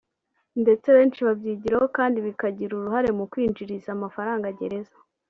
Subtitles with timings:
[0.61, 4.97] ndetse benshi babyigira aho kandi bikanagira uruhare mu kwinjiriza amafaranga gereza